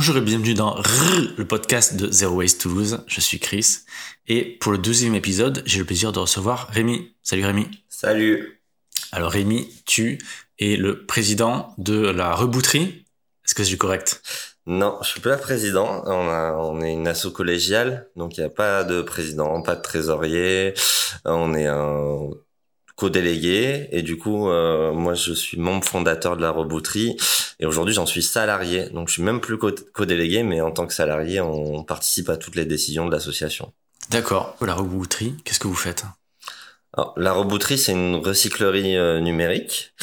[0.00, 0.80] Bonjour et bienvenue dans
[1.36, 3.04] le podcast de Zero Waste Toulouse.
[3.06, 3.80] Je suis Chris
[4.28, 7.14] et pour le deuxième épisode, j'ai le plaisir de recevoir Rémi.
[7.22, 7.68] Salut Rémi.
[7.90, 8.62] Salut.
[9.12, 10.16] Alors Rémi, tu
[10.58, 13.04] es le président de la rebouterie.
[13.44, 14.22] Est-ce que c'est correct?
[14.64, 16.02] Non, je suis pas président.
[16.06, 19.82] On, on est une asso collégiale, donc il n'y a pas de président, pas de
[19.82, 20.72] trésorier.
[21.26, 22.30] On est un
[23.00, 27.16] co-délégué et du coup euh, moi je suis membre fondateur de la rebouterie
[27.58, 30.92] et aujourd'hui j'en suis salarié donc je suis même plus co-délégué mais en tant que
[30.92, 33.72] salarié on participe à toutes les décisions de l'association.
[34.10, 34.54] D'accord.
[34.60, 36.04] La rebouterie, qu'est-ce que vous faites?
[36.92, 39.94] Alors, La rebouterie c'est une recyclerie euh, numérique.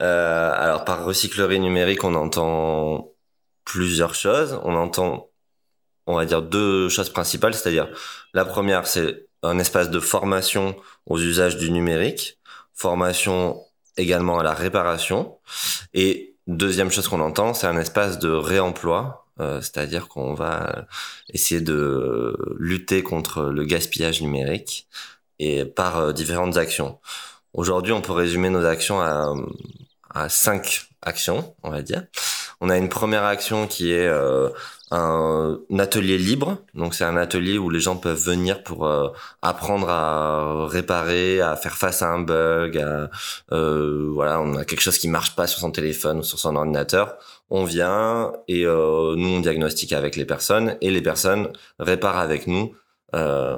[0.00, 3.12] Euh, alors par recyclerie numérique on entend
[3.66, 4.58] plusieurs choses.
[4.64, 5.28] On entend
[6.06, 7.88] on va dire deux choses principales, c'est-à-dire
[8.32, 12.37] la première c'est un espace de formation aux usages du numérique
[12.78, 13.60] formation
[13.96, 15.36] également à la réparation.
[15.92, 20.86] Et deuxième chose qu'on entend, c'est un espace de réemploi, euh, c'est-à-dire qu'on va
[21.32, 24.88] essayer de lutter contre le gaspillage numérique
[25.38, 26.98] et par euh, différentes actions.
[27.52, 29.34] Aujourd'hui, on peut résumer nos actions à,
[30.14, 32.04] à cinq actions, on va dire.
[32.60, 34.50] On a une première action qui est euh,
[34.90, 36.58] un, atelier libre.
[36.74, 39.08] Donc c'est un atelier où les gens peuvent venir pour euh,
[39.42, 42.78] apprendre à réparer, à faire face à un bug.
[42.78, 43.10] À,
[43.52, 46.56] euh, voilà, on a quelque chose qui marche pas sur son téléphone ou sur son
[46.56, 47.16] ordinateur.
[47.50, 52.46] On vient et euh, nous on diagnostique avec les personnes et les personnes réparent avec
[52.46, 52.74] nous
[53.14, 53.56] euh,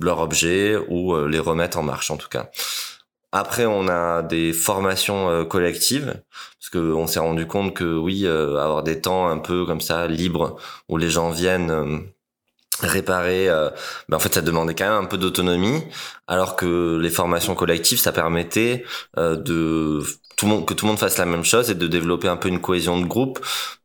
[0.00, 2.50] leur objet ou les remettent en marche en tout cas.
[3.38, 6.22] Après, on a des formations euh, collectives
[6.58, 9.82] parce que on s'est rendu compte que oui, euh, avoir des temps un peu comme
[9.82, 10.56] ça libres
[10.88, 11.98] où les gens viennent euh,
[12.80, 13.48] réparer,
[14.08, 15.82] ben en fait, ça demandait quand même un peu d'autonomie,
[16.26, 18.84] alors que les formations collectives, ça permettait
[19.16, 20.02] de
[20.36, 22.36] tout le monde que tout le monde fasse la même chose et de développer un
[22.36, 23.38] peu une cohésion de groupe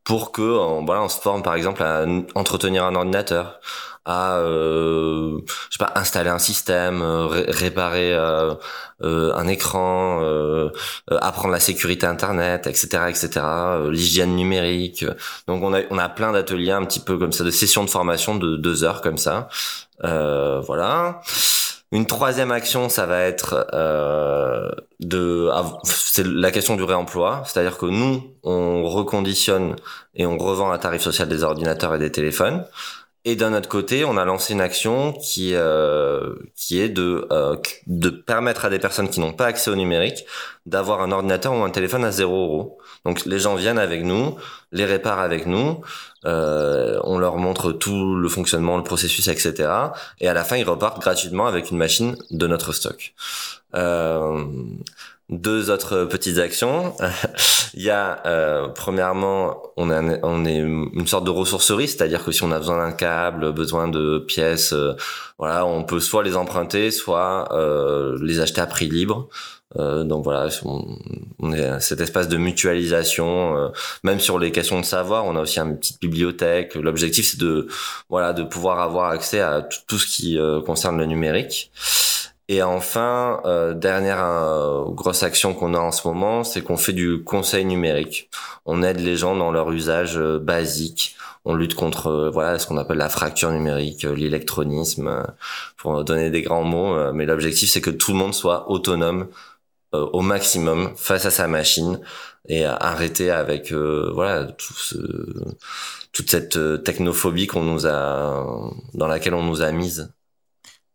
[0.03, 0.41] pour que
[0.85, 2.05] voilà, on se forme par exemple à
[2.35, 3.59] entretenir un ordinateur
[4.05, 5.37] à euh,
[5.69, 8.55] je sais pas installer un système, euh, réparer euh,
[9.03, 10.69] euh, un écran, euh,
[11.09, 13.45] apprendre la sécurité internet, etc., etc.,
[13.91, 15.05] l'hygiène numérique.
[15.47, 17.89] Donc on a on a plein d'ateliers un petit peu comme ça, de sessions de
[17.89, 19.49] formation de deux heures comme ça.
[20.01, 21.21] voilà.
[21.93, 24.71] Une troisième action, ça va être euh,
[25.01, 25.49] de,
[26.23, 29.75] la question du réemploi, c'est-à-dire que nous, on reconditionne
[30.15, 32.65] et on revend à tarif social des ordinateurs et des téléphones.
[33.23, 37.55] Et d'un autre côté, on a lancé une action qui euh, qui est de euh,
[37.85, 40.25] de permettre à des personnes qui n'ont pas accès au numérique
[40.65, 42.79] d'avoir un ordinateur ou un téléphone à 0 euros.
[43.05, 44.37] Donc les gens viennent avec nous,
[44.71, 45.81] les réparent avec nous,
[46.25, 49.69] euh, on leur montre tout le fonctionnement, le processus, etc.
[50.19, 53.13] Et à la fin, ils repartent gratuitement avec une machine de notre stock.
[53.75, 54.45] Euh,
[55.31, 56.93] deux autres petites actions.
[57.73, 62.43] Il y a euh, premièrement, on, on est une sorte de ressourcerie, c'est-à-dire que si
[62.43, 64.93] on a besoin d'un câble, besoin de pièces, euh,
[65.41, 69.27] voilà, on peut soit les emprunter, soit euh, les acheter à prix libre.
[69.79, 73.57] Euh, donc voilà, on, est cet espace de mutualisation.
[73.57, 73.69] Euh,
[74.03, 76.75] même sur les questions de savoir, on a aussi une petite bibliothèque.
[76.75, 77.67] L'objectif, c'est de
[78.07, 81.71] voilà de pouvoir avoir accès à tout ce qui concerne le numérique.
[82.51, 86.91] Et enfin, euh, dernière euh, grosse action qu'on a en ce moment, c'est qu'on fait
[86.91, 88.29] du conseil numérique.
[88.65, 91.15] On aide les gens dans leur usage euh, basique.
[91.45, 95.23] On lutte contre euh, voilà ce qu'on appelle la fracture numérique, l'électronisme,
[95.77, 97.13] pour donner des grands mots.
[97.13, 99.29] mais l'objectif, c'est que tout le monde soit autonome
[99.93, 102.01] au maximum face à sa machine
[102.47, 104.97] et arrêter avec voilà tout ce,
[106.11, 108.45] toute cette technophobie qu'on nous a
[108.93, 110.11] dans laquelle on nous a mise.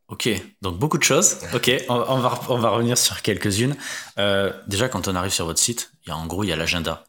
[0.09, 0.29] Ok,
[0.63, 1.39] donc beaucoup de choses.
[1.53, 3.77] Ok, on, va, on va revenir sur quelques-unes.
[4.19, 6.53] Euh, déjà, quand on arrive sur votre site, il y a, en gros, il y
[6.53, 7.05] a l'agenda.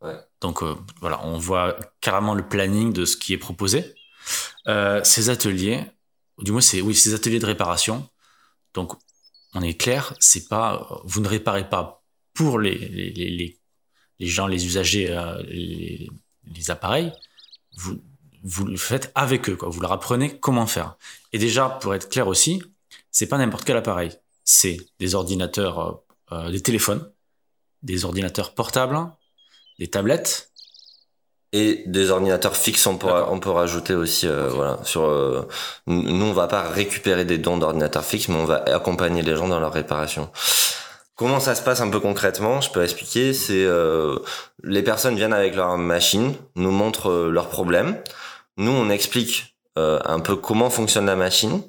[0.00, 0.16] Ouais.
[0.40, 3.94] Donc euh, voilà, on voit carrément le planning de ce qui est proposé.
[4.66, 5.84] Euh, ces ateliers,
[6.38, 8.08] du moins, c'est oui, ces ateliers de réparation.
[8.74, 8.94] Donc,
[9.54, 12.02] on est clair, c'est pas, vous ne réparez pas
[12.34, 13.58] pour les, les, les,
[14.18, 15.06] les gens, les usagers,
[15.48, 16.08] les,
[16.44, 17.12] les appareils.
[17.76, 18.02] Vous,
[18.42, 19.68] vous le faites avec eux, quoi.
[19.68, 20.96] Vous leur apprenez comment faire.
[21.32, 22.62] Et déjà, pour être clair aussi,
[23.10, 24.12] c'est pas n'importe quel appareil.
[24.44, 27.10] C'est des ordinateurs, euh, euh, des téléphones,
[27.82, 28.98] des ordinateurs portables,
[29.78, 30.50] des tablettes.
[31.52, 34.78] Et des ordinateurs fixes, on peut, on peut rajouter aussi, euh, voilà.
[34.84, 35.48] Sur,
[35.88, 39.48] nous, on va pas récupérer des dons d'ordinateurs fixes, mais on va accompagner les gens
[39.48, 40.30] dans leur réparation.
[41.16, 43.34] Comment ça se passe un peu concrètement Je peux expliquer.
[43.34, 43.66] C'est
[44.62, 48.00] les personnes viennent avec leur machine, nous montrent leurs problèmes.
[48.56, 51.62] Nous, on explique euh, un peu comment fonctionne la machine.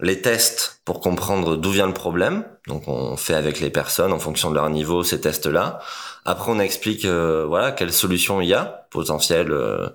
[0.00, 2.44] les tests pour comprendre d'où vient le problème.
[2.66, 5.80] Donc on fait avec les personnes en fonction de leur niveau ces tests-là.
[6.24, 9.88] Après on explique euh, voilà quelles solutions il y a potentielles euh,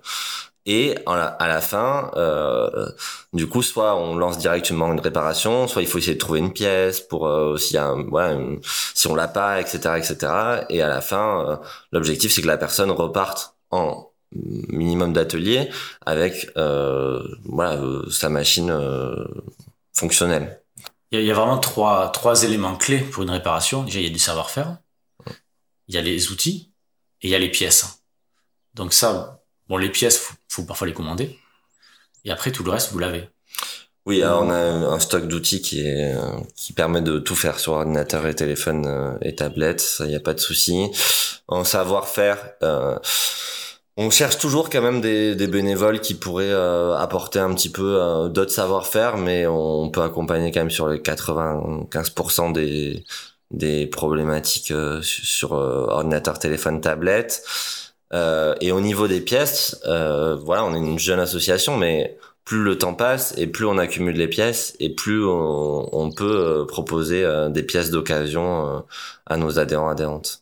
[0.65, 2.89] et à la fin euh,
[3.33, 6.53] du coup soit on lance directement une réparation, soit il faut essayer de trouver une
[6.53, 8.37] pièce pour euh, s'il y a voilà
[8.95, 10.33] si on l'a pas etc etc
[10.69, 11.59] et à la fin
[11.91, 15.69] l'objectif c'est que la personne reparte en minimum d'atelier
[16.05, 18.73] avec voilà sa machine
[19.93, 20.61] fonctionnel.
[21.11, 23.83] Il y, a vraiment trois, trois éléments clés pour une réparation.
[23.83, 24.77] Déjà, il y a du savoir-faire,
[25.87, 26.73] il y a les outils
[27.21, 28.03] et il y a les pièces.
[28.73, 31.39] Donc ça, bon, les pièces, faut, faut parfois les commander.
[32.25, 33.29] Et après, tout le reste, vous l'avez.
[34.05, 36.13] Oui, alors on a un stock d'outils qui est
[36.55, 39.81] qui permet de tout faire sur ordinateur et téléphone euh, et tablette.
[39.81, 40.91] Ça, il n'y a pas de souci.
[41.47, 42.37] En savoir-faire.
[42.61, 42.99] Euh,
[43.97, 47.97] on cherche toujours quand même des, des bénévoles qui pourraient euh, apporter un petit peu
[48.01, 53.05] euh, d'autres savoir-faire, mais on peut accompagner quand même sur les 95% des,
[53.51, 57.43] des problématiques euh, sur ordinateur, téléphone, tablette.
[58.61, 62.93] et au niveau des pièces, voilà, on est une jeune association, mais plus le temps
[62.93, 67.91] passe et plus on accumule les pièces et plus on, on peut proposer des pièces
[67.91, 68.83] d'occasion
[69.25, 70.41] à nos adhérents adhérentes.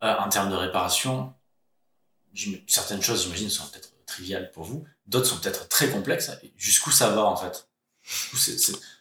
[0.00, 1.32] en termes de réparation,
[2.66, 6.30] certaines choses, j'imagine, sont peut-être triviales pour vous, d'autres sont peut-être très complexes.
[6.56, 7.68] Jusqu'où ça va en fait?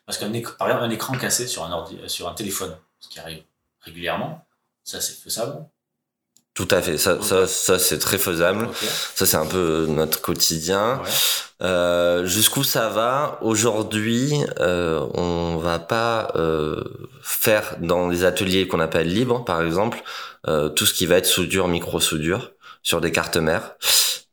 [0.05, 3.19] Parce qu'un par exemple, un écran cassé sur un, ordi, sur un téléphone, ce qui
[3.19, 3.43] arrive
[3.81, 4.45] régulièrement,
[4.83, 5.65] ça c'est faisable?
[6.53, 8.69] Tout à fait, ça, ça, ça c'est très faisable.
[9.15, 11.01] Ça c'est un peu notre quotidien.
[11.61, 13.37] Euh, Jusqu'où ça va?
[13.41, 16.83] Aujourd'hui, euh, on va pas euh,
[17.21, 20.03] faire dans les ateliers qu'on appelle libres, par exemple,
[20.47, 22.51] euh, tout ce qui va être soudure, micro-soudure
[22.83, 23.75] sur des cartes mères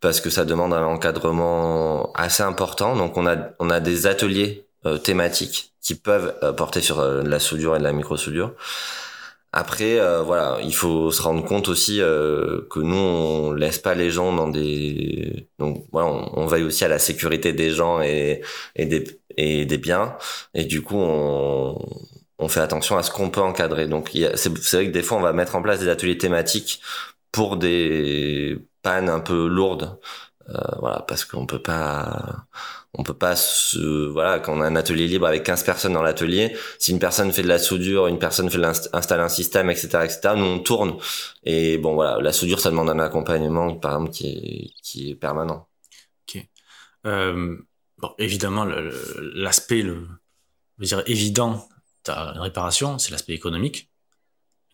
[0.00, 2.94] parce que ça demande un encadrement assez important.
[2.94, 7.22] Donc on a on a des ateliers euh, thématiques qui peuvent euh, porter sur euh,
[7.22, 8.52] la soudure et de la micro-soudure.
[9.52, 14.32] Après, voilà, il faut se rendre compte aussi que nous, on laisse pas les gens
[14.32, 15.48] dans des...
[15.60, 18.42] Donc voilà, on, veille aussi à la sécurité des gens et,
[18.74, 20.16] et, des, et des biens.
[20.54, 21.78] Et du coup, on,
[22.40, 23.86] on fait attention à ce qu'on peut encadrer.
[23.86, 26.80] Donc c'est vrai que des fois, on va mettre en place des ateliers thématiques
[27.34, 29.98] pour des pannes un peu lourdes.
[30.50, 32.46] Euh, voilà, parce qu'on peut pas,
[32.92, 33.34] on peut pas
[34.12, 37.32] voilà, quand on a un atelier libre avec 15 personnes dans l'atelier, si une personne
[37.32, 40.96] fait de la soudure, une personne fait installer un système, etc., etc., nous on tourne.
[41.42, 44.76] Et bon, voilà, la soudure, ça demande un accompagnement, par exemple, qui
[45.10, 45.66] est, permanent.
[46.28, 46.46] Ok.
[47.06, 47.56] Euh,
[47.98, 48.64] bon, évidemment,
[49.34, 50.06] l'aspect, le,
[50.78, 51.66] je dire, évident
[52.04, 53.90] d'une réparation, c'est l'aspect économique.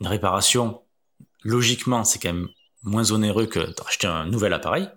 [0.01, 0.83] Une réparation,
[1.43, 2.49] logiquement, c'est quand même
[2.83, 4.89] moins onéreux que d'acheter un nouvel appareil.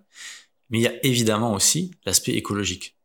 [0.70, 2.98] Mais il y a évidemment aussi l'aspect écologique.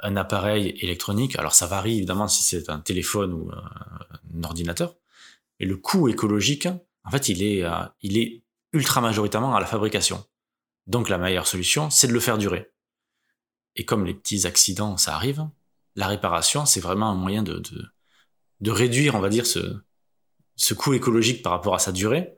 [0.00, 4.94] Un appareil électronique, alors ça varie évidemment si c'est un téléphone ou un ordinateur,
[5.60, 6.68] et le coût écologique,
[7.04, 8.42] en fait, il est, euh, il est
[8.72, 10.24] ultra majoritairement à la fabrication.
[10.86, 12.70] Donc la meilleure solution, c'est de le faire durer.
[13.76, 15.48] Et comme les petits accidents, ça arrive,
[15.96, 17.62] la réparation, c'est vraiment un moyen de,
[18.60, 22.36] de, réduire, on va dire, ce, coût écologique par rapport à sa durée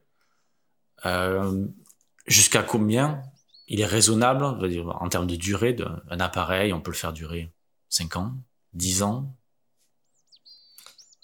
[2.26, 3.22] jusqu'à combien
[3.68, 7.52] il est raisonnable, en termes de durée d'un appareil, on peut le faire durer
[7.88, 8.32] 5 ans,
[8.74, 9.34] 10 ans?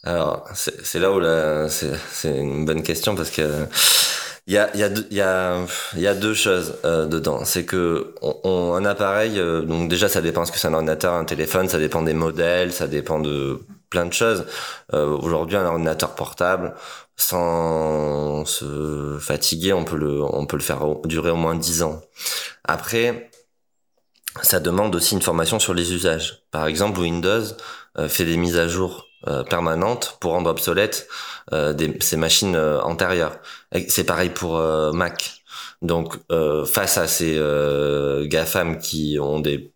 [0.04, 1.20] Alors, c'est là où
[1.68, 3.68] c'est une bonne question parce que
[4.48, 4.58] il y
[5.20, 7.44] a, deux choses euh, dedans.
[7.44, 8.14] C'est que
[8.84, 12.02] appareil, euh, donc déjà ça dépend ce que c'est un ordinateur, un téléphone, ça dépend
[12.02, 14.44] des modèles, ça dépend de plein de choses.
[14.94, 16.74] Euh, Aujourd'hui, un ordinateur portable,
[17.28, 22.00] sans se fatiguer, on peut le, on peut le faire durer au moins 10 ans.
[22.64, 23.30] Après,
[24.40, 26.42] ça demande aussi une formation sur les usages.
[26.50, 27.44] Par exemple, Windows
[27.98, 31.06] euh, fait des mises à jour euh, permanentes pour rendre obsolètes
[31.52, 33.36] euh, des, ces machines antérieures.
[33.88, 34.58] C'est pareil pour
[34.92, 35.42] Mac.
[35.82, 36.16] Donc,
[36.66, 37.38] face à ces
[38.24, 39.72] GAFAM qui ont des,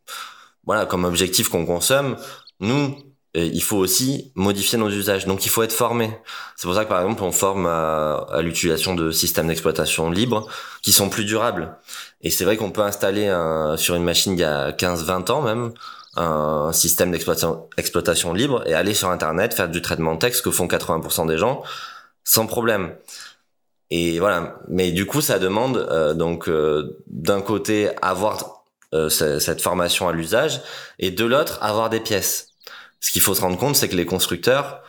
[0.64, 2.16] voilà, comme objectif qu'on consomme,
[2.60, 2.96] nous,
[3.44, 5.26] il faut aussi modifier nos usages.
[5.26, 6.10] Donc il faut être formé.
[6.56, 10.48] C'est pour ça que par exemple on forme à, l'utilisation de systèmes d'exploitation libres
[10.82, 11.76] qui sont plus durables.
[12.22, 13.26] Et c'est vrai qu'on peut installer
[13.76, 15.72] sur une machine il y a 15-20 ans même
[16.16, 20.50] un système d'exploitation exploitation libre et aller sur internet faire du traitement de texte que
[20.50, 21.62] font 80% des gens
[22.24, 22.94] sans problème.
[23.90, 24.58] Et voilà.
[24.68, 28.64] Mais du coup ça demande euh, donc euh, d'un côté avoir
[28.94, 30.60] euh, cette formation à l'usage
[30.98, 32.48] et de l'autre avoir des pièces
[33.00, 34.82] ce qu'il faut se rendre compte, c'est que les constructeurs,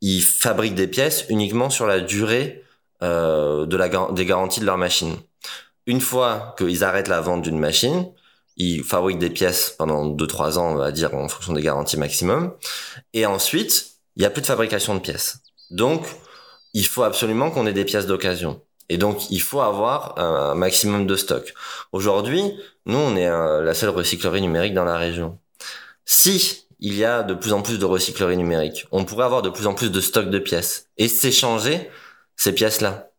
[0.00, 2.64] ils fabriquent des pièces uniquement sur la durée
[3.02, 5.16] euh, de la, des garanties de leur machine.
[5.86, 8.06] Une fois qu'ils arrêtent la vente d'une machine,
[8.56, 12.52] ils fabriquent des pièces pendant 2-3 ans, on va dire, en fonction des garanties maximum.
[13.14, 15.38] Et ensuite, il y a plus de fabrication de pièces.
[15.70, 16.06] Donc,
[16.74, 18.60] il faut absolument qu'on ait des pièces d'occasion.
[18.88, 21.54] Et donc, il faut avoir un maximum de stock.
[21.92, 22.42] Aujourd'hui,
[22.86, 25.38] nous, on est euh, la seule recyclerie numérique dans la région.
[26.04, 29.50] Si il y a de plus en plus de recyclerie numérique, on pourrait avoir de
[29.50, 31.90] plus en plus de stock de pièces et s'échanger
[32.36, 33.10] ces pièces-là.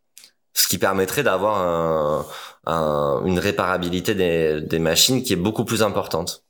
[0.53, 2.25] Ce qui permettrait d'avoir
[2.65, 6.43] un, une réparabilité des, machines qui est beaucoup plus importante.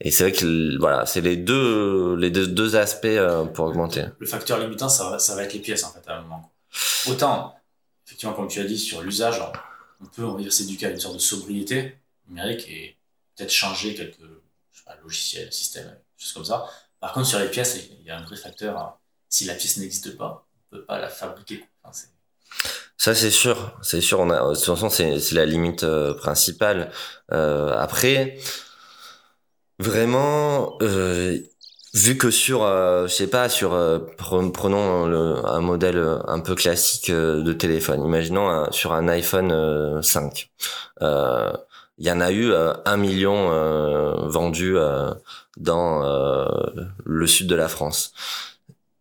[0.00, 4.06] Et c'est vrai que voilà, c'est les deux les deux, deux aspects euh, pour augmenter.
[4.18, 6.52] Le facteur limitant, ça va, être les pièces en fait à un moment.
[7.08, 7.56] Autant,
[8.06, 9.42] effectivement, comme tu as dit sur l'usage,
[10.00, 12.96] on peut on va dire s'éduquer à une sorte de sobriété numérique et
[13.36, 14.18] peut-être changer quelques
[15.02, 16.66] logiciels, systèmes, choses comme ça.
[17.00, 18.76] Par contre, sur les pièces, il y a un vrai facteur.
[18.78, 18.94] Hein.
[19.28, 21.64] Si la pièce n'existe pas, on peut pas la fabriquer.
[22.96, 24.26] Ça c'est sûr, c'est sûr.
[24.26, 26.90] De toute façon, c'est la limite euh, principale.
[27.32, 28.38] Euh, après,
[29.80, 31.38] Vraiment, euh,
[31.94, 35.04] vu que sur, euh, je sais pas, sur, euh, prenons
[35.46, 38.04] un modèle un peu classique de téléphone.
[38.04, 40.50] Imaginons sur un iPhone 5.
[41.98, 43.50] Il y en a eu un million
[44.28, 44.76] vendus
[45.56, 46.02] dans
[47.04, 48.12] le sud de la France.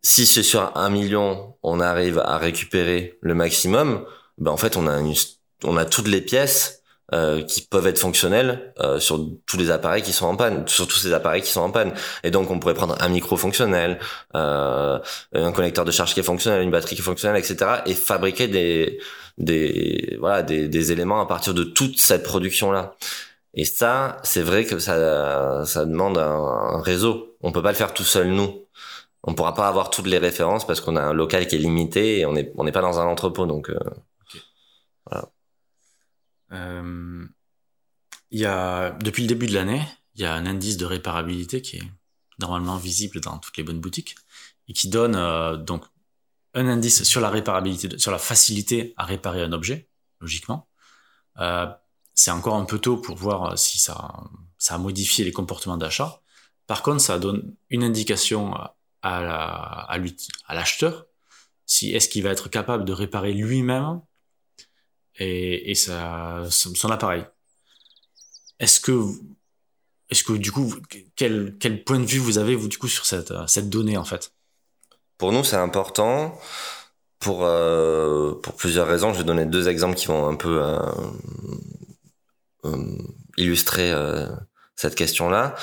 [0.01, 4.06] Si c'est sur un million, on arrive à récupérer le maximum,
[4.38, 5.13] ben en fait on a une,
[5.63, 6.76] on a toutes les pièces
[7.14, 10.88] euh, qui peuvent être fonctionnels euh, sur tous les appareils qui sont en panne, sur
[10.88, 11.94] tous ces appareils qui sont en panne.
[12.26, 13.98] Et donc on pourrait prendre un micro fonctionnel,
[14.36, 15.00] euh,
[15.34, 17.82] un connecteur de charge qui est fonctionnel, une batterie qui est fonctionnelle, etc.
[17.86, 19.00] et fabriquer des
[19.38, 22.96] des voilà des, des éléments à partir de toute cette production là.
[23.54, 27.38] Et ça, c'est vrai que ça ça demande un, réseau.
[27.42, 28.66] On peut pas le faire tout seul nous.
[29.24, 32.20] On pourra pas avoir toutes les références parce qu'on a un local qui est limité
[32.20, 33.70] et on est on n'est pas dans un entrepôt donc.
[33.70, 33.80] Euh,
[36.51, 39.82] il y a, depuis le début de l'année,
[40.16, 41.92] il y a un indice de réparabilité qui est
[42.39, 44.16] normalement visible dans toutes les bonnes boutiques
[44.68, 45.86] et qui donne euh, donc
[46.54, 49.89] un indice sur la réparabilité, sur la facilité à réparer un objet,
[50.20, 50.68] logiquement.
[51.39, 51.68] Euh,
[52.13, 54.24] c'est encore un peu tôt pour voir si ça,
[54.58, 56.22] ça a modifié les comportements d'achat.
[56.66, 58.56] Par contre, ça donne une indication
[59.04, 59.98] à
[60.50, 61.06] l'acheteur,
[61.66, 64.01] si est-ce qu'il va être capable de réparer lui-même
[65.17, 67.25] et, et ça, son appareil.
[68.59, 69.03] Est-ce que,
[70.09, 70.74] est-ce que du coup,
[71.15, 74.05] quel, quel point de vue vous avez vous du coup sur cette, cette donnée en
[74.05, 74.31] fait?
[75.17, 76.39] Pour nous, c'est important
[77.19, 79.13] pour euh, pour plusieurs raisons.
[79.13, 80.79] Je vais donner deux exemples qui vont un peu euh,
[82.65, 82.97] euh,
[83.38, 83.91] illustrer
[84.75, 85.55] cette question-là.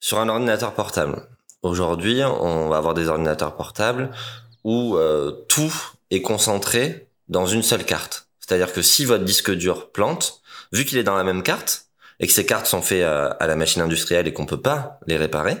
[0.00, 1.28] Sur un ordinateur portable.
[1.62, 4.10] Aujourd'hui, on va avoir des ordinateurs portables
[4.64, 4.96] où
[5.48, 5.72] tout
[6.10, 8.21] est concentré dans une seule carte.
[8.42, 11.86] C'est-à-dire que si votre disque dur plante, vu qu'il est dans la même carte
[12.20, 15.16] et que ces cartes sont faites à, la machine industrielle et qu'on peut pas les
[15.16, 15.56] réparer,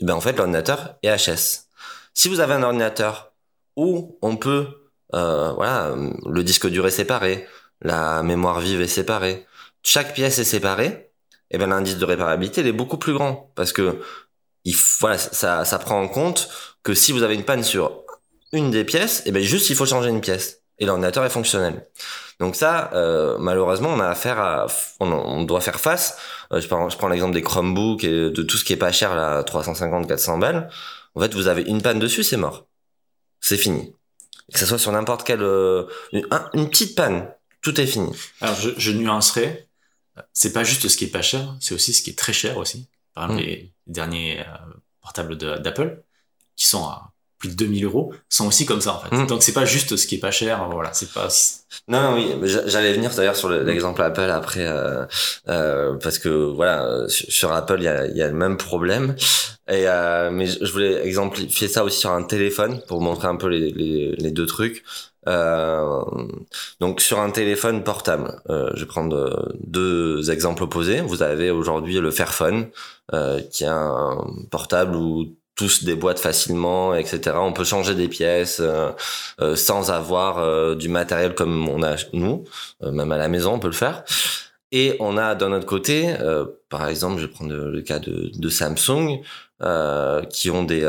[0.00, 1.66] eh ben en fait l'ordinateur est HS.
[2.14, 3.32] Si vous avez un ordinateur
[3.76, 5.94] où on peut, euh, voilà,
[6.26, 7.46] le disque dur est séparé,
[7.82, 9.46] la mémoire vive est séparée,
[9.82, 11.10] chaque pièce est séparée,
[11.50, 14.00] et eh ben l'indice de réparabilité il est beaucoup plus grand parce que
[14.64, 16.48] il, voilà, ça, ça prend en compte
[16.82, 18.02] que si vous avez une panne sur
[18.52, 21.30] une des pièces, et eh ben juste il faut changer une pièce et l'ordinateur est
[21.30, 21.86] fonctionnel.
[22.38, 24.66] Donc ça, euh, malheureusement, on a affaire à,
[25.00, 26.18] on, doit faire face.
[26.52, 28.92] Euh, je prends, je prends l'exemple des Chromebooks et de tout ce qui est pas
[28.92, 30.68] cher là, 350, 400 balles.
[31.14, 32.66] En fait, vous avez une panne dessus, c'est mort,
[33.40, 33.94] c'est fini.
[34.52, 37.28] Que ce soit sur n'importe quelle, euh, une, petite panne,
[37.62, 38.14] tout est fini.
[38.42, 39.66] Alors je, je nuancerai,
[40.32, 42.58] c'est pas juste ce qui est pas cher, c'est aussi ce qui est très cher
[42.58, 42.86] aussi.
[43.14, 43.46] Par exemple, mm.
[43.46, 44.44] les derniers
[45.00, 46.02] portables d'Apple
[46.54, 49.14] qui sont à plus de 2000 euros sont aussi comme ça en fait.
[49.14, 49.26] Mmh.
[49.26, 51.28] Donc c'est pas juste ce qui est pas cher, voilà, c'est pas.
[51.88, 55.04] Non, non oui, j'allais venir d'ailleurs sur l'exemple Apple après euh,
[55.48, 59.14] euh, parce que voilà sur Apple il y a, y a le même problème
[59.68, 63.48] et euh, mais je voulais exemplifier ça aussi sur un téléphone pour montrer un peu
[63.48, 64.84] les, les, les deux trucs.
[65.28, 66.04] Euh,
[66.80, 71.00] donc sur un téléphone portable, euh, je vais prendre deux exemples opposés.
[71.00, 72.68] Vous avez aujourd'hui le Fairphone,
[73.12, 77.36] euh, qui est un portable où tout se déboîte facilement, etc.
[77.40, 78.90] On peut changer des pièces euh,
[79.40, 82.44] euh, sans avoir euh, du matériel comme on a nous,
[82.82, 84.04] même à la maison on peut le faire.
[84.72, 86.12] Et on a d'un autre côté,
[86.68, 89.20] par exemple, je vais prendre le cas de, de Samsung,
[90.28, 90.82] qui ont des,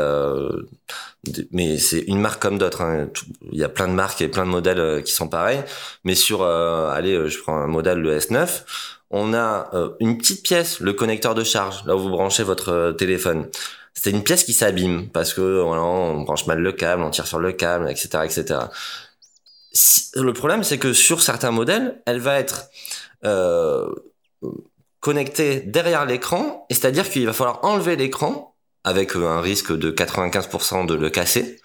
[1.52, 2.82] mais c'est une marque comme d'autres.
[2.82, 3.08] Hein.
[3.52, 5.62] Il y a plein de marques et plein de modèles qui sont pareils.
[6.02, 8.64] Mais sur, allez, je prends un modèle le S9
[9.10, 9.70] on a
[10.00, 13.48] une petite pièce, le connecteur de charge, là où vous branchez votre téléphone
[13.94, 17.26] c'est une pièce qui s'abîme parce que voilà, on branche mal le câble, on tire
[17.26, 18.60] sur le câble, etc., etc.
[20.14, 22.66] le problème, c'est que sur certains modèles, elle va être
[23.24, 23.88] euh,
[25.00, 28.54] connecté derrière l'écran, et c'est-à-dire qu'il va falloir enlever l'écran
[28.84, 31.60] avec un risque de 95% de le casser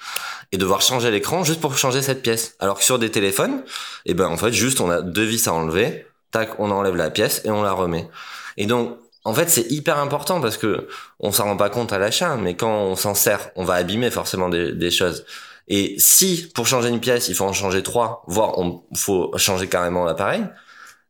[0.51, 2.56] et devoir changer l'écran juste pour changer cette pièce.
[2.60, 3.63] Alors que sur des téléphones,
[4.06, 7.10] eh ben en fait juste on a deux vis à enlever, tac, on enlève la
[7.10, 8.08] pièce et on la remet.
[8.58, 10.88] Et donc en fait, c'est hyper important parce que
[11.20, 14.12] on s'en rend pas compte à l'achat, mais quand on s'en sert, on va abîmer
[14.12, 15.25] forcément des, choses.
[15.70, 19.70] Et si pour changer une pièce, il faut en changer trois, voire on faut changer
[19.70, 20.44] carrément l'appareil,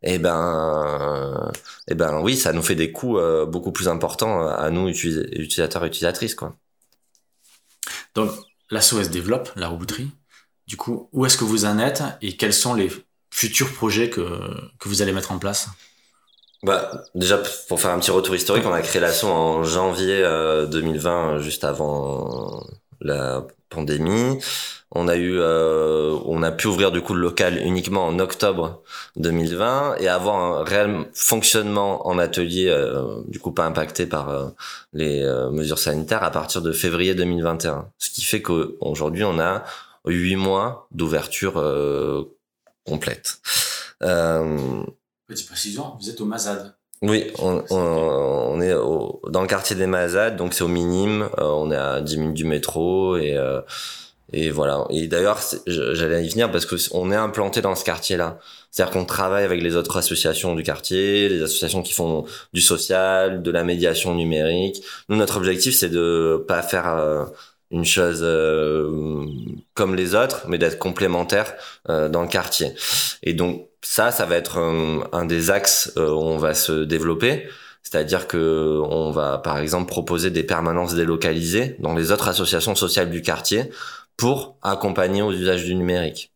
[0.04, 1.52] eh ben,
[1.88, 5.84] eh ben oui, ça nous fait des coûts euh, beaucoup plus importants à nous utilisateurs
[5.86, 6.56] et utilisatrices quoi.
[8.16, 8.32] Donc
[8.70, 10.12] la SOS développe la robouterie.
[10.68, 12.92] Du coup, où est-ce que vous en êtes et quels sont les
[13.32, 14.22] futurs projets que,
[14.80, 15.70] que vous allez mettre en place?
[16.64, 20.24] Bah, déjà, pour faire un petit retour historique, on a créé l'assaut en janvier
[20.72, 22.66] 2020, euh, juste avant
[23.02, 24.40] la pandémie.
[24.96, 28.82] On a eu, euh, on a pu ouvrir du coup le local uniquement en octobre
[29.18, 34.54] 2020 et avoir un réel fonctionnement en atelier, euh, du coup pas impacté par
[34.94, 37.90] les mesures sanitaires à partir de février 2021.
[37.98, 39.64] Ce qui fait qu'aujourd'hui on a
[40.06, 41.62] huit mois d'ouverture
[42.86, 43.40] complète.
[45.28, 46.76] Petite précision, vous êtes au Mazad.
[47.02, 51.30] Oui, on, on, est au, dans le quartier des Mazades, donc c'est au minime.
[51.38, 53.62] Euh, on est à 10 minutes du métro et euh,
[54.32, 54.86] et voilà.
[54.90, 58.40] Et d'ailleurs, j'allais y venir parce que on est implanté dans ce quartier-là.
[58.72, 63.44] C'est-à-dire qu'on travaille avec les autres associations du quartier, les associations qui font du social,
[63.44, 64.84] de la médiation numérique.
[65.10, 67.26] Nous, notre objectif, c'est de pas faire euh,
[67.74, 69.26] une chose euh,
[69.74, 71.54] comme les autres, mais d'être complémentaire
[71.90, 72.74] euh, dans le quartier.
[73.24, 74.60] Et donc ça, ça va être
[75.12, 77.48] un, des axes euh, où on va se développer.
[77.82, 83.10] C'est-à-dire que on va, par exemple, proposer des permanences délocalisées dans les autres associations sociales
[83.10, 83.72] du quartier
[84.16, 86.32] pour accompagner aux usages du numérique.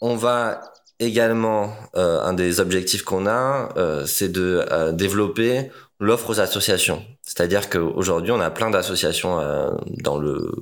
[0.00, 0.62] On va
[1.00, 3.68] également, un des objectifs qu'on a,
[4.06, 7.04] c'est de développer l'offre aux associations.
[7.22, 10.52] C'est-à-dire qu'aujourd'hui, on a plein d'associations euh, dans le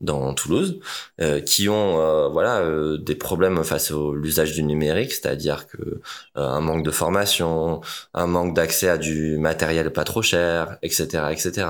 [0.00, 0.80] dans Toulouse
[1.20, 2.64] euh, qui ont euh, voilà
[2.98, 6.00] des problèmes face à l'usage du numérique, c'est-à-dire que
[6.36, 7.82] un manque de formation,
[8.14, 11.66] un manque d'accès à du matériel pas trop cher, etc., etc.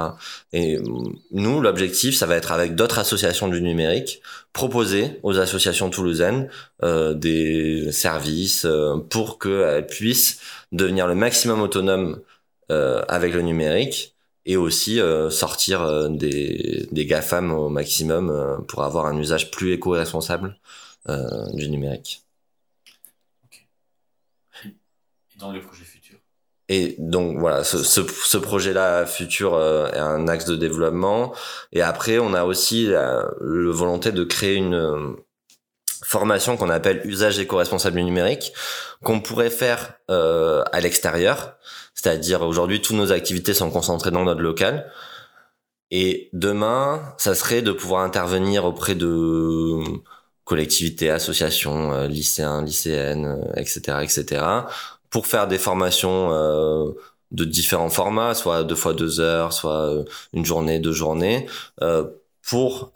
[0.52, 0.78] Et
[1.32, 4.22] nous, l'objectif, ça va être avec d'autres associations du numérique,
[4.52, 6.48] proposer aux associations toulousaines
[6.82, 8.64] des services
[9.08, 10.38] pour qu'elles puissent
[10.70, 12.29] devenir le maximum autonome euh,
[13.08, 14.14] avec le numérique
[14.46, 19.72] et aussi euh, sortir euh, des, des GAFAM au maximum pour avoir un usage plus
[19.72, 20.56] éco-responsable
[21.52, 22.22] du numérique.
[24.62, 26.18] Et dans les projets futurs?
[26.68, 29.58] Et donc voilà, ce, ce, ce projet-là futur
[29.92, 31.34] est un axe de développement.
[31.72, 35.16] Et après, on a aussi la, volonté de créer une
[36.02, 38.52] formation qu'on appelle usage éco-responsable numérique,
[39.04, 41.56] qu'on pourrait faire euh, à l'extérieur,
[41.94, 44.90] c'est-à-dire aujourd'hui, toutes nos activités sont concentrées dans notre local.
[45.90, 49.82] Et demain, ça serait de pouvoir intervenir auprès de
[50.44, 54.44] collectivités, associations, euh, lycéens, lycéennes, etc., euh, etc.,
[55.10, 56.90] pour faire des formations euh,
[57.32, 61.46] de différents formats, soit deux fois deux heures, soit une journée, deux journées,
[62.42, 62.92] pour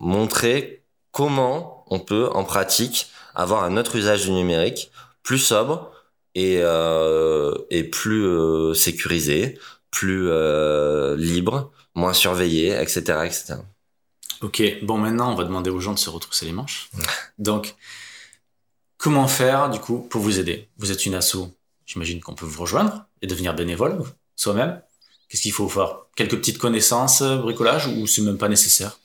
[0.00, 4.90] montrer comment on peut, en pratique, avoir un autre usage du numérique
[5.22, 5.94] plus sobre,
[6.34, 9.58] et, euh, et plus euh, sécurisé,
[9.90, 13.54] plus euh, libre, moins surveillé, etc., etc.
[14.42, 16.90] Ok, bon maintenant on va demander aux gens de se retrousser les manches.
[17.38, 17.76] Donc,
[18.98, 20.68] comment faire du coup pour vous aider?
[20.76, 21.36] Vous êtes une asso,
[21.86, 24.02] j'imagine qu'on peut vous rejoindre et devenir bénévole
[24.36, 24.80] soi-même.
[25.28, 25.98] Qu'est-ce qu'il faut faire?
[26.16, 28.98] Quelques petites connaissances, bricolage ou c'est même pas nécessaire?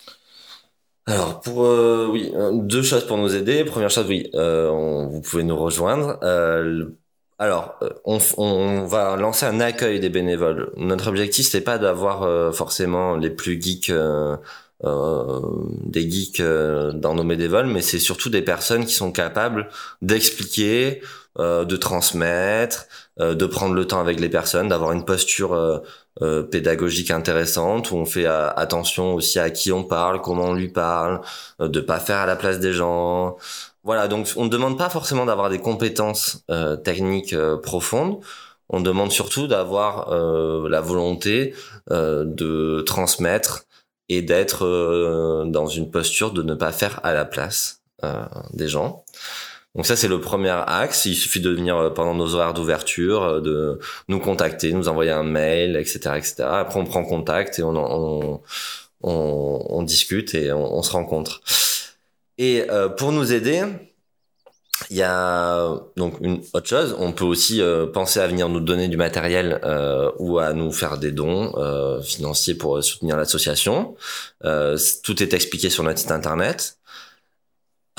[1.09, 3.63] Alors pour euh, oui deux choses pour nous aider.
[3.65, 4.69] Première chose oui, euh,
[5.09, 6.19] vous pouvez nous rejoindre.
[6.23, 6.85] Euh,
[7.39, 10.71] alors, euh, on, on, va lancer un accueil des bénévoles.
[10.75, 14.35] Notre objectif, c'est pas d'avoir euh, forcément les plus geeks, euh,
[14.83, 19.69] des geeks dans nos bénévoles, mais c'est surtout des personnes qui sont capables
[20.01, 21.01] d'expliquer,
[21.37, 25.81] de transmettre, de prendre le temps avec les personnes, d'avoir une posture
[26.51, 31.21] pédagogique intéressante où on fait attention aussi à qui on parle, comment on lui parle,
[31.59, 33.37] de pas faire à la place des gens.
[33.83, 38.19] Voilà, donc on ne demande pas forcément d'avoir des compétences euh, techniques euh, profondes.
[38.69, 41.55] On demande surtout d'avoir euh, la volonté
[41.89, 43.63] de transmettre
[44.09, 47.81] et d'être dans une posture de ne pas faire à la place
[48.53, 49.05] des gens.
[49.75, 51.05] Donc ça c'est le premier axe.
[51.05, 55.75] Il suffit de venir pendant nos horaires d'ouverture, de nous contacter, nous envoyer un mail,
[55.77, 56.35] etc., etc.
[56.43, 58.41] Après on prend contact et on
[59.01, 61.41] on, on, discute et on, on se rencontre.
[62.37, 63.63] Et euh, pour nous aider,
[64.89, 68.61] Il y a donc une autre chose, on peut aussi euh, penser à venir nous
[68.61, 73.95] donner du matériel euh, ou à nous faire des dons euh, financiers pour soutenir l'association.
[75.03, 76.78] tout est expliqué sur notre site internet.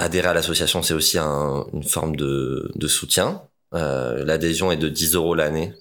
[0.00, 3.42] Adhérer à l'association, c'est aussi une forme de, de soutien.
[3.72, 5.74] L'adhésion est de 10 euros l'année.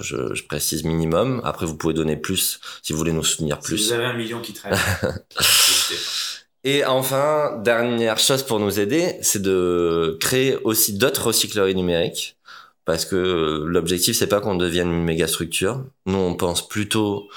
[0.00, 1.42] Je, je, précise minimum.
[1.44, 3.76] Après, vous pouvez donner plus si vous voulez nous soutenir plus.
[3.76, 4.74] Si vous avez un million qui traîne.
[6.66, 12.38] Et enfin, dernière chose pour nous aider, c'est de créer aussi d'autres recycleries numériques.
[12.84, 15.84] Parce que l'objectif, c'est pas qu'on devienne une méga structure.
[16.06, 17.28] Nous, on pense plutôt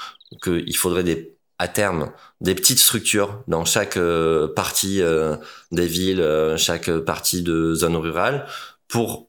[0.42, 5.36] qu'il faudrait des, à terme, des petites structures dans chaque euh, partie euh,
[5.72, 8.46] des villes, euh, chaque partie de zone rurale,
[8.88, 9.28] pour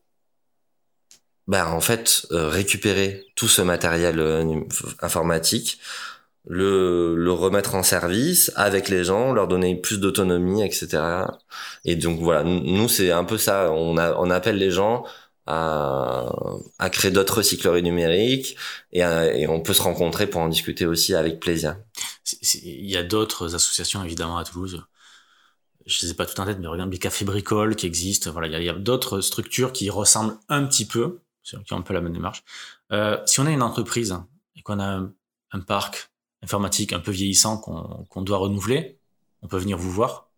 [1.48, 4.64] ben, en fait récupérer tout ce matériel
[5.02, 5.80] informatique
[6.48, 11.26] le, le remettre en service avec les gens, leur donner plus d'autonomie, etc.
[11.84, 13.72] Et donc voilà, nous c'est un peu ça.
[13.72, 15.04] On, a, on appelle les gens
[15.48, 16.32] à,
[16.80, 18.56] à créer d'autres recycleries numériques
[18.94, 21.76] et, et, on peut se rencontrer pour en discuter aussi avec plaisir.
[22.54, 24.84] Il y a d'autres associations évidemment à Toulouse.
[25.86, 28.32] Je ne sais pas tout en tête, mais regarde les cafés bricoles qui existent.
[28.32, 31.82] Voilà, il y a, a d'autres structures qui ressemblent un petit peu, qui ont un
[31.82, 32.44] peu la même démarche.
[32.92, 34.16] Euh, si on a une entreprise
[34.56, 35.12] et qu'on a un,
[35.52, 36.12] un parc
[36.44, 38.98] informatique un peu vieillissant qu'on doit renouveler,
[39.42, 40.30] on peut venir vous voir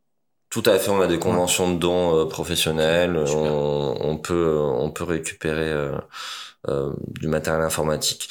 [0.50, 4.92] Tout à fait, on a des conventions de dons euh, professionnels, on, on, peut, on
[4.92, 5.98] peut récupérer euh,
[6.68, 8.30] euh, du matériel informatique.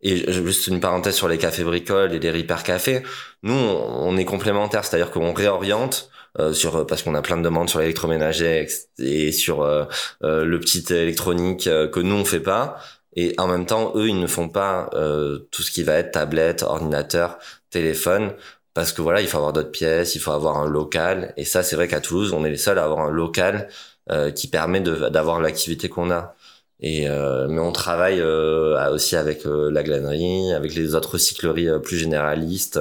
[0.00, 3.02] Et juste une parenthèse sur les cafés bricoles et les repair cafés.
[3.42, 7.68] Nous, on, est complémentaires, c'est-à-dire qu'on réoriente euh, sur parce qu'on a plein de demandes
[7.68, 9.86] sur l'électroménager et sur euh,
[10.22, 12.78] le petit électronique que nous on fait pas.
[13.18, 16.12] Et en même temps, eux, ils ne font pas euh, tout ce qui va être
[16.12, 18.32] tablette, ordinateur, téléphone,
[18.74, 21.34] parce que voilà, il faut avoir d'autres pièces, il faut avoir un local.
[21.36, 23.68] Et ça, c'est vrai qu'à Toulouse, on est les seuls à avoir un local
[24.12, 26.36] euh, qui permet d'avoir l'activité qu'on a.
[26.80, 31.68] Et euh, mais on travaille euh, aussi avec euh, la glanerie, avec les autres recycleries
[31.68, 32.78] euh, plus généralistes.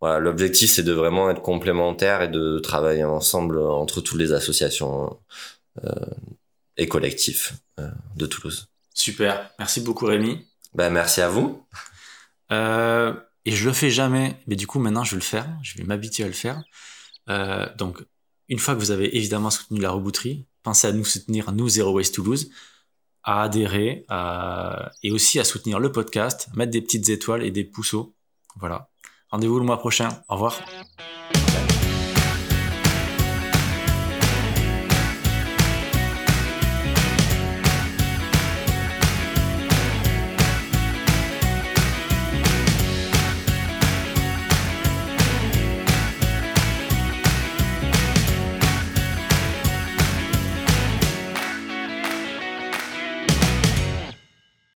[0.00, 5.18] Voilà, l'objectif c'est de vraiment être complémentaires et de travailler ensemble entre toutes les associations
[6.76, 7.54] et collectifs
[8.14, 8.68] de Toulouse.
[8.92, 10.46] Super, merci beaucoup Rémi.
[10.74, 11.64] Ben, merci à vous.
[12.50, 15.84] Et je le fais jamais, mais du coup maintenant je vais le faire, je vais
[15.84, 16.62] m'habituer à le faire.
[17.78, 18.04] Donc
[18.50, 21.92] une fois que vous avez évidemment soutenu la rebouterie, pensez à nous soutenir, nous Zero
[21.92, 22.50] Waste Toulouse,
[23.24, 24.06] à adhérer
[25.02, 28.14] et aussi à soutenir le podcast, mettre des petites étoiles et des pouceaux.
[28.56, 28.88] Voilà.
[29.30, 30.08] Rendez-vous le mois prochain.
[30.28, 30.60] Au revoir.